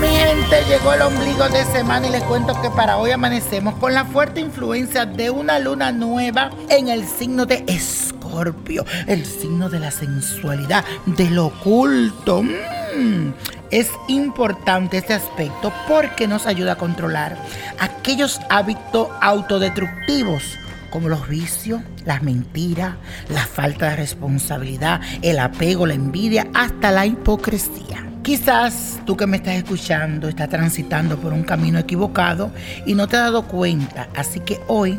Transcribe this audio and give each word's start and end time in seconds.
Mi 0.00 0.08
gente, 0.08 0.64
llegó 0.68 0.92
el 0.92 1.02
ombligo 1.02 1.48
de 1.48 1.64
semana 1.66 2.08
y 2.08 2.10
les 2.10 2.22
cuento 2.24 2.60
que 2.60 2.68
para 2.68 2.96
hoy 2.96 3.12
amanecemos 3.12 3.74
con 3.76 3.94
la 3.94 4.04
fuerte 4.04 4.40
influencia 4.40 5.06
de 5.06 5.30
una 5.30 5.60
luna 5.60 5.92
nueva 5.92 6.50
en 6.68 6.88
el 6.88 7.06
signo 7.06 7.46
de 7.46 7.64
Escorpio, 7.68 8.84
el 9.06 9.24
signo 9.24 9.68
de 9.68 9.78
la 9.78 9.92
sensualidad, 9.92 10.84
del 11.06 11.38
oculto. 11.38 12.42
Mm, 12.42 13.34
es 13.70 13.88
importante 14.08 14.98
este 14.98 15.14
aspecto 15.14 15.72
porque 15.86 16.26
nos 16.26 16.46
ayuda 16.46 16.72
a 16.72 16.76
controlar 16.76 17.38
aquellos 17.78 18.40
hábitos 18.50 19.08
autodestructivos 19.20 20.58
como 20.90 21.08
los 21.08 21.28
vicios, 21.28 21.82
las 22.04 22.20
mentiras, 22.22 22.96
la 23.28 23.46
falta 23.46 23.90
de 23.90 23.96
responsabilidad, 23.96 25.00
el 25.22 25.38
apego, 25.38 25.86
la 25.86 25.94
envidia, 25.94 26.48
hasta 26.52 26.90
la 26.90 27.06
hipocresía. 27.06 28.03
Quizás 28.24 29.02
tú 29.04 29.18
que 29.18 29.26
me 29.26 29.36
estás 29.36 29.56
escuchando 29.56 30.28
estás 30.28 30.48
transitando 30.48 31.18
por 31.18 31.34
un 31.34 31.42
camino 31.42 31.78
equivocado 31.78 32.50
y 32.86 32.94
no 32.94 33.06
te 33.06 33.18
has 33.18 33.24
dado 33.24 33.42
cuenta, 33.42 34.08
así 34.16 34.40
que 34.40 34.58
hoy 34.66 34.98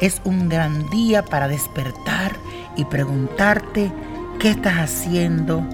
es 0.00 0.20
un 0.22 0.48
gran 0.48 0.88
día 0.90 1.24
para 1.24 1.48
despertar 1.48 2.30
y 2.76 2.84
preguntarte 2.84 3.90
qué 4.38 4.50
estás 4.50 4.74
haciendo 4.74 5.66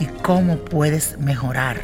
y 0.00 0.06
cómo 0.22 0.56
puedes 0.56 1.18
mejorar. 1.18 1.76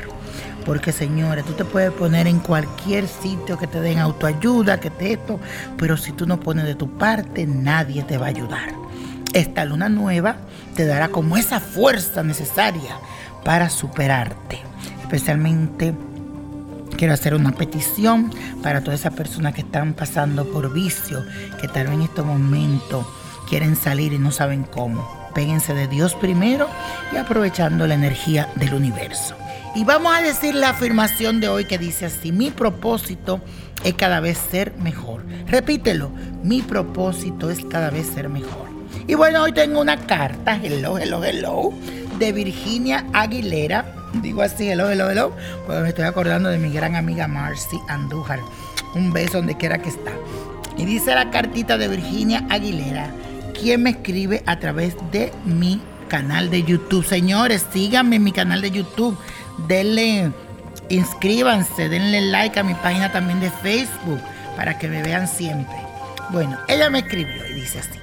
Porque 0.64 0.90
señores, 0.90 1.44
tú 1.44 1.52
te 1.52 1.66
puedes 1.66 1.92
poner 1.92 2.26
en 2.26 2.38
cualquier 2.38 3.08
sitio 3.08 3.58
que 3.58 3.66
te 3.66 3.82
den 3.82 3.98
autoayuda, 3.98 4.80
que 4.80 4.88
te 4.88 5.12
esto, 5.12 5.38
pero 5.76 5.98
si 5.98 6.12
tú 6.12 6.26
no 6.26 6.40
pones 6.40 6.64
de 6.64 6.76
tu 6.76 6.88
parte, 6.96 7.46
nadie 7.46 8.04
te 8.04 8.16
va 8.16 8.24
a 8.24 8.30
ayudar. 8.30 8.79
Esta 9.32 9.64
luna 9.64 9.88
nueva 9.88 10.36
te 10.74 10.86
dará 10.86 11.08
como 11.08 11.36
esa 11.36 11.60
fuerza 11.60 12.22
necesaria 12.22 12.96
para 13.44 13.70
superarte. 13.70 14.58
Especialmente 15.02 15.94
quiero 16.96 17.14
hacer 17.14 17.34
una 17.34 17.52
petición 17.52 18.32
para 18.62 18.82
todas 18.82 19.00
esas 19.00 19.14
personas 19.14 19.54
que 19.54 19.60
están 19.60 19.94
pasando 19.94 20.50
por 20.50 20.72
vicio, 20.72 21.24
que 21.60 21.68
tal 21.68 21.86
vez 21.86 21.94
en 21.94 22.02
este 22.02 22.22
momento 22.22 23.08
quieren 23.48 23.76
salir 23.76 24.12
y 24.12 24.18
no 24.18 24.32
saben 24.32 24.64
cómo. 24.64 25.08
Péguense 25.32 25.74
de 25.74 25.86
Dios 25.86 26.14
primero 26.14 26.68
y 27.12 27.16
aprovechando 27.16 27.86
la 27.86 27.94
energía 27.94 28.48
del 28.56 28.74
universo. 28.74 29.36
Y 29.76 29.84
vamos 29.84 30.12
a 30.12 30.22
decir 30.22 30.56
la 30.56 30.70
afirmación 30.70 31.38
de 31.38 31.48
hoy 31.48 31.66
que 31.66 31.78
dice 31.78 32.06
así, 32.06 32.32
mi 32.32 32.50
propósito 32.50 33.40
es 33.84 33.94
cada 33.94 34.18
vez 34.18 34.38
ser 34.38 34.74
mejor. 34.78 35.24
Repítelo, 35.46 36.10
mi 36.42 36.62
propósito 36.62 37.50
es 37.50 37.64
cada 37.64 37.90
vez 37.90 38.08
ser 38.08 38.28
mejor. 38.28 38.69
Y 39.10 39.16
bueno, 39.16 39.42
hoy 39.42 39.50
tengo 39.50 39.80
una 39.80 39.96
carta, 39.96 40.60
hello, 40.62 40.96
hello, 40.96 41.24
hello, 41.24 41.72
de 42.20 42.30
Virginia 42.30 43.04
Aguilera. 43.12 43.84
Digo 44.22 44.40
así, 44.40 44.68
hello, 44.68 44.88
hello, 44.88 45.10
hello, 45.10 45.32
porque 45.66 45.82
me 45.82 45.88
estoy 45.88 46.04
acordando 46.04 46.48
de 46.48 46.58
mi 46.58 46.70
gran 46.70 46.94
amiga 46.94 47.26
Marcy 47.26 47.76
Andújar. 47.88 48.38
Un 48.94 49.12
beso 49.12 49.38
donde 49.38 49.56
quiera 49.56 49.82
que 49.82 49.88
está. 49.88 50.12
Y 50.76 50.84
dice 50.84 51.12
la 51.12 51.28
cartita 51.32 51.76
de 51.76 51.88
Virginia 51.88 52.46
Aguilera, 52.50 53.10
quien 53.60 53.82
me 53.82 53.90
escribe 53.90 54.44
a 54.46 54.60
través 54.60 54.94
de 55.10 55.32
mi 55.44 55.82
canal 56.06 56.48
de 56.48 56.62
YouTube. 56.62 57.04
Señores, 57.04 57.66
síganme 57.72 58.14
en 58.14 58.22
mi 58.22 58.30
canal 58.30 58.60
de 58.60 58.70
YouTube 58.70 59.18
denle, 59.66 60.30
inscríbanse, 60.88 61.88
denle 61.88 62.20
like 62.20 62.60
a 62.60 62.62
mi 62.62 62.74
página 62.74 63.10
también 63.10 63.40
de 63.40 63.50
Facebook 63.50 64.20
para 64.54 64.78
que 64.78 64.86
me 64.86 65.02
vean 65.02 65.26
siempre. 65.26 65.74
Bueno, 66.30 66.56
ella 66.68 66.88
me 66.90 67.00
escribió 67.00 67.44
y 67.48 67.54
dice 67.54 67.80
así. 67.80 67.98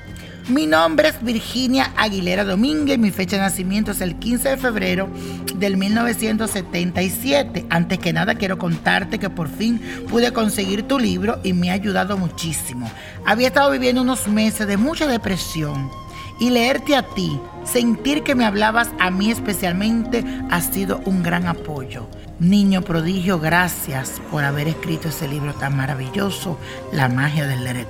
Mi 0.49 0.65
nombre 0.65 1.09
es 1.09 1.21
Virginia 1.21 1.91
Aguilera 1.97 2.45
Domínguez, 2.45 2.97
mi 2.97 3.11
fecha 3.11 3.35
de 3.35 3.41
nacimiento 3.41 3.91
es 3.91 3.99
el 3.99 4.15
15 4.15 4.49
de 4.49 4.57
febrero 4.57 5.09
del 5.55 5.75
1977. 5.75 7.65
Antes 7.69 7.99
que 7.99 8.13
nada 8.13 8.35
quiero 8.35 8.57
contarte 8.57 9.19
que 9.19 9.29
por 9.29 9.49
fin 9.49 9.81
pude 10.09 10.31
conseguir 10.31 10.83
tu 10.83 10.99
libro 10.99 11.41
y 11.43 11.51
me 11.51 11.69
ha 11.69 11.73
ayudado 11.73 12.17
muchísimo. 12.17 12.89
Había 13.25 13.47
estado 13.47 13.71
viviendo 13.71 14.01
unos 14.03 14.29
meses 14.29 14.67
de 14.67 14.77
mucha 14.77 15.05
depresión 15.05 15.91
y 16.39 16.49
leerte 16.49 16.95
a 16.95 17.03
ti, 17.03 17.37
sentir 17.65 18.23
que 18.23 18.33
me 18.33 18.45
hablabas 18.45 18.89
a 18.99 19.11
mí 19.11 19.29
especialmente, 19.29 20.23
ha 20.49 20.61
sido 20.61 21.01
un 21.03 21.23
gran 21.23 21.47
apoyo. 21.47 22.07
Niño 22.39 22.83
prodigio, 22.83 23.37
gracias 23.39 24.21
por 24.31 24.45
haber 24.45 24.69
escrito 24.69 25.09
ese 25.09 25.27
libro 25.27 25.53
tan 25.55 25.75
maravilloso, 25.75 26.57
La 26.93 27.09
magia 27.09 27.45
del 27.47 27.65
Let 27.65 27.87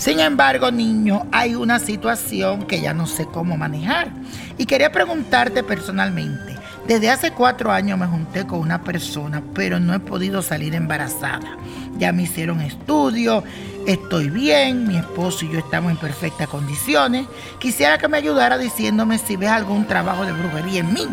Sin 0.00 0.18
embargo, 0.18 0.70
niño, 0.70 1.26
hay 1.30 1.54
una 1.54 1.78
situación 1.78 2.66
que 2.66 2.80
ya 2.80 2.94
no 2.94 3.06
sé 3.06 3.26
cómo 3.26 3.58
manejar. 3.58 4.08
Y 4.56 4.64
quería 4.64 4.90
preguntarte 4.90 5.62
personalmente, 5.62 6.56
desde 6.88 7.10
hace 7.10 7.32
cuatro 7.32 7.70
años 7.70 7.98
me 7.98 8.06
junté 8.06 8.46
con 8.46 8.60
una 8.60 8.82
persona, 8.82 9.42
pero 9.54 9.78
no 9.78 9.92
he 9.92 9.98
podido 9.98 10.40
salir 10.40 10.74
embarazada. 10.74 11.54
Ya 11.98 12.12
me 12.12 12.22
hicieron 12.22 12.62
estudios 12.62 13.44
Estoy 13.86 14.30
bien, 14.30 14.86
mi 14.86 14.96
esposo 14.96 15.44
y 15.44 15.52
yo 15.52 15.58
estamos 15.58 15.90
en 15.90 15.98
perfectas 15.98 16.48
condiciones. 16.48 17.26
Quisiera 17.58 17.98
que 17.98 18.08
me 18.08 18.18
ayudara 18.18 18.56
diciéndome 18.56 19.18
si 19.18 19.36
ves 19.36 19.50
algún 19.50 19.86
trabajo 19.86 20.24
de 20.24 20.32
brujería 20.32 20.80
en 20.80 20.94
mí, 20.94 21.06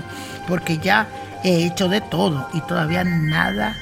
porque 0.47 0.77
ya 0.77 1.07
he 1.43 1.65
hecho 1.65 1.87
de 1.89 2.01
todo 2.01 2.47
y 2.53 2.61
todavía 2.61 3.03
nada 3.03 3.75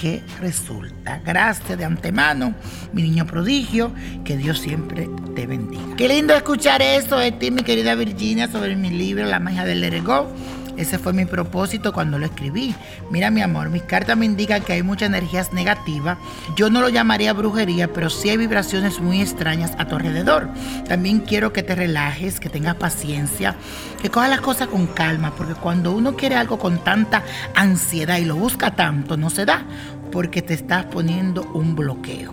que 0.00 0.22
resulta. 0.40 1.20
Gracias 1.24 1.76
de 1.76 1.84
antemano, 1.84 2.54
mi 2.92 3.02
niño 3.02 3.26
prodigio, 3.26 3.92
que 4.24 4.36
Dios 4.36 4.58
siempre 4.58 5.08
te 5.34 5.46
bendiga. 5.46 5.96
Qué 5.96 6.08
lindo 6.08 6.34
escuchar 6.34 6.80
eso 6.80 7.18
de 7.18 7.32
ti, 7.32 7.50
mi 7.50 7.62
querida 7.62 7.94
Virginia, 7.94 8.48
sobre 8.50 8.76
mi 8.76 8.90
libro 8.90 9.26
La 9.26 9.40
magia 9.40 9.64
del 9.64 9.82
Lerego. 9.82 10.32
Ese 10.80 10.98
fue 10.98 11.12
mi 11.12 11.26
propósito 11.26 11.92
cuando 11.92 12.18
lo 12.18 12.24
escribí. 12.24 12.74
Mira 13.10 13.30
mi 13.30 13.42
amor, 13.42 13.68
mis 13.68 13.82
cartas 13.82 14.16
me 14.16 14.24
indican 14.24 14.62
que 14.62 14.72
hay 14.72 14.82
muchas 14.82 15.10
energías 15.10 15.52
negativas. 15.52 16.16
Yo 16.56 16.70
no 16.70 16.80
lo 16.80 16.88
llamaría 16.88 17.34
brujería, 17.34 17.92
pero 17.92 18.08
sí 18.08 18.30
hay 18.30 18.38
vibraciones 18.38 18.98
muy 18.98 19.20
extrañas 19.20 19.72
a 19.76 19.86
tu 19.86 19.96
alrededor. 19.96 20.48
También 20.88 21.20
quiero 21.20 21.52
que 21.52 21.62
te 21.62 21.74
relajes, 21.74 22.40
que 22.40 22.48
tengas 22.48 22.76
paciencia, 22.76 23.56
que 24.00 24.08
cojas 24.08 24.30
las 24.30 24.40
cosas 24.40 24.68
con 24.68 24.86
calma, 24.86 25.34
porque 25.36 25.52
cuando 25.52 25.92
uno 25.92 26.16
quiere 26.16 26.36
algo 26.36 26.58
con 26.58 26.82
tanta 26.82 27.24
ansiedad 27.54 28.16
y 28.16 28.24
lo 28.24 28.36
busca 28.36 28.74
tanto, 28.74 29.18
no 29.18 29.28
se 29.28 29.44
da, 29.44 29.66
porque 30.10 30.40
te 30.40 30.54
estás 30.54 30.86
poniendo 30.86 31.42
un 31.52 31.76
bloqueo. 31.76 32.32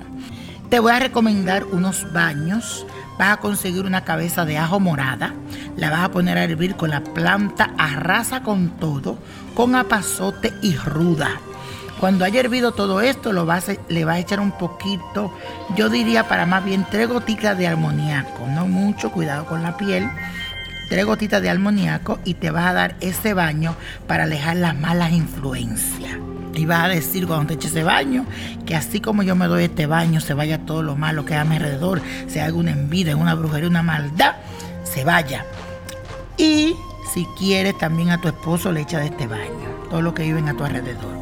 Te 0.69 0.79
voy 0.79 0.93
a 0.93 0.99
recomendar 0.99 1.65
unos 1.65 2.13
baños 2.13 2.85
vas 3.17 3.33
a 3.33 3.37
conseguir 3.37 3.85
una 3.85 4.03
cabeza 4.03 4.45
de 4.45 4.57
ajo 4.57 4.79
morada, 4.79 5.33
la 5.75 5.89
vas 5.89 6.01
a 6.01 6.11
poner 6.11 6.37
a 6.37 6.43
hervir 6.43 6.75
con 6.75 6.89
la 6.89 7.03
planta 7.03 7.71
arrasa 7.77 8.43
con 8.43 8.69
todo, 8.77 9.17
con 9.55 9.75
apazote 9.75 10.53
y 10.61 10.75
ruda. 10.75 11.29
Cuando 11.99 12.25
haya 12.25 12.39
hervido 12.39 12.73
todo 12.73 13.01
esto, 13.01 13.33
lo 13.33 13.45
vas 13.45 13.71
le 13.89 14.05
vas 14.05 14.17
a 14.17 14.19
echar 14.19 14.39
un 14.39 14.51
poquito, 14.51 15.33
yo 15.75 15.89
diría 15.89 16.27
para 16.27 16.45
más 16.45 16.63
bien 16.63 16.85
tres 16.89 17.09
gotitas 17.09 17.57
de 17.57 17.67
amoníaco, 17.67 18.45
no 18.47 18.67
mucho, 18.67 19.11
cuidado 19.11 19.45
con 19.45 19.63
la 19.63 19.77
piel. 19.77 20.07
Tres 20.89 21.05
gotitas 21.05 21.41
de 21.41 21.49
amoníaco 21.49 22.19
y 22.23 22.35
te 22.35 22.49
vas 22.49 22.67
a 22.67 22.73
dar 22.73 22.95
ese 23.01 23.33
baño 23.33 23.75
para 24.07 24.23
alejar 24.23 24.55
las 24.55 24.73
malas 24.73 25.11
influencias. 25.11 26.17
Y 26.57 26.65
vas 26.65 26.85
a 26.85 26.87
decir 26.87 27.27
cuando 27.27 27.47
te 27.47 27.53
eches 27.53 27.71
ese 27.71 27.83
baño, 27.83 28.25
que 28.65 28.75
así 28.75 28.99
como 28.99 29.21
yo 29.21 29.35
me 29.35 29.45
doy 29.45 29.65
este 29.65 29.85
baño, 29.85 30.19
se 30.19 30.33
vaya 30.33 30.65
todo 30.65 30.81
lo 30.81 30.95
malo 30.95 31.23
que 31.23 31.35
hay 31.35 31.41
a 31.41 31.45
mi 31.45 31.57
alrededor, 31.57 32.01
sea 32.27 32.45
alguna 32.45 32.71
envidia, 32.71 33.15
una 33.15 33.35
brujería, 33.35 33.69
una 33.69 33.83
maldad, 33.83 34.35
se 34.83 35.03
vaya. 35.03 35.45
Y 36.35 36.75
si 37.13 37.25
quieres, 37.37 37.77
también 37.77 38.09
a 38.09 38.19
tu 38.19 38.27
esposo 38.27 38.71
le 38.71 38.81
echa 38.81 38.99
de 38.99 39.05
este 39.05 39.27
baño, 39.27 39.69
todo 39.89 40.01
lo 40.01 40.15
que 40.15 40.23
viven 40.23 40.49
a 40.49 40.57
tu 40.57 40.63
alrededor. 40.63 41.15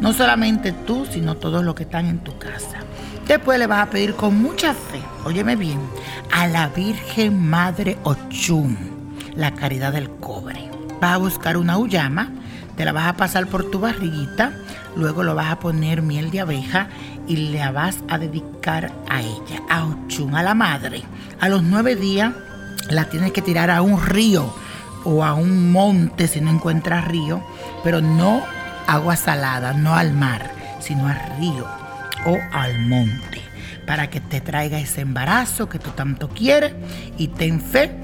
No 0.00 0.12
solamente 0.12 0.72
tú, 0.72 1.06
sino 1.06 1.36
todos 1.36 1.64
los 1.64 1.74
que 1.74 1.84
están 1.84 2.06
en 2.06 2.18
tu 2.18 2.36
casa. 2.38 2.78
Después 3.28 3.60
le 3.60 3.68
vas 3.68 3.86
a 3.86 3.90
pedir 3.90 4.14
con 4.14 4.42
mucha 4.42 4.74
fe, 4.74 5.00
óyeme 5.24 5.54
bien, 5.54 5.78
a 6.32 6.48
la 6.48 6.66
Virgen 6.68 7.48
Madre 7.48 7.96
Ochum, 8.02 8.76
la 9.36 9.52
caridad 9.52 9.92
del 9.92 10.10
cobre. 10.10 10.68
Vas 11.00 11.12
a 11.12 11.18
buscar 11.18 11.56
una 11.56 11.78
uyama, 11.78 12.32
te 12.80 12.86
la 12.86 12.92
vas 12.92 13.08
a 13.08 13.12
pasar 13.12 13.46
por 13.46 13.70
tu 13.70 13.78
barriguita 13.78 14.52
Luego 14.96 15.22
lo 15.22 15.34
vas 15.34 15.52
a 15.52 15.58
poner 15.58 16.00
miel 16.00 16.30
de 16.30 16.40
abeja 16.40 16.88
y 17.28 17.36
le 17.36 17.70
vas 17.72 17.98
a 18.08 18.16
dedicar 18.16 18.90
a 19.06 19.20
ella, 19.20 19.62
a 19.68 19.84
Ochun, 19.84 20.34
a 20.34 20.42
la 20.42 20.54
madre. 20.54 21.02
A 21.40 21.50
los 21.50 21.62
nueve 21.62 21.94
días 21.94 22.32
la 22.88 23.04
tienes 23.04 23.32
que 23.32 23.42
tirar 23.42 23.70
a 23.70 23.82
un 23.82 24.02
río 24.02 24.50
o 25.04 25.22
a 25.24 25.34
un 25.34 25.70
monte 25.70 26.26
si 26.26 26.40
no 26.40 26.50
encuentras 26.50 27.06
río, 27.06 27.44
pero 27.84 28.00
no 28.00 28.42
agua 28.86 29.14
salada, 29.14 29.74
no 29.74 29.94
al 29.94 30.14
mar, 30.14 30.50
sino 30.80 31.06
al 31.06 31.20
río 31.38 31.66
o 32.24 32.38
al 32.50 32.78
monte, 32.78 33.42
para 33.86 34.08
que 34.08 34.20
te 34.22 34.40
traiga 34.40 34.80
ese 34.80 35.02
embarazo 35.02 35.68
que 35.68 35.78
tú 35.78 35.90
tanto 35.90 36.30
quieres 36.30 36.72
y 37.18 37.28
ten 37.28 37.60
fe 37.60 37.94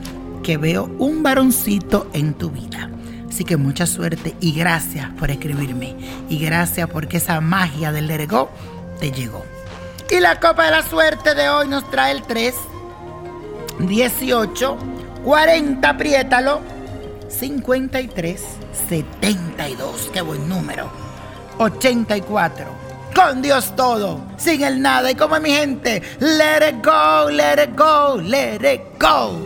que 0.43 0.59
veo 0.59 0.85
un 0.99 1.23
varoncito 1.23 2.11
en 2.13 2.35
tu 2.35 2.51
vida. 2.51 2.91
Así 3.37 3.45
que 3.45 3.59
mucha 3.59 3.85
suerte 3.85 4.35
y 4.41 4.53
gracias 4.53 5.11
por 5.19 5.31
escribirme. 5.31 5.95
Y 6.31 6.39
gracias 6.39 6.89
porque 6.89 7.19
esa 7.19 7.43
magia 7.43 7.93
del 7.93 8.07
Lerego 8.07 8.51
te 8.99 9.13
llegó. 9.13 9.45
Y 10.11 10.21
la 10.21 10.41
copa 10.41 10.65
de 10.65 10.71
la 10.71 10.83
suerte 10.83 11.35
de 11.35 11.51
hoy 11.51 11.69
nos 11.69 11.87
trae 11.91 12.13
el 12.13 12.23
3, 12.23 12.55
18, 13.81 14.79
40, 15.23 15.87
apriétalo, 15.87 16.63
53, 17.29 18.43
72. 18.89 20.11
Qué 20.15 20.23
buen 20.23 20.49
número. 20.49 20.91
84. 21.59 22.65
Con 23.15 23.43
Dios 23.43 23.77
todo, 23.77 24.23
sin 24.39 24.63
el 24.63 24.81
nada 24.81 25.11
y 25.11 25.15
como 25.15 25.39
mi 25.41 25.51
gente, 25.51 26.03
let 26.21 26.71
it 26.71 26.83
go, 26.83 27.29
let 27.31 27.63
it 27.63 27.77
go, 27.77 28.17
let 28.19 28.61
it 28.65 28.81
go. 28.99 29.46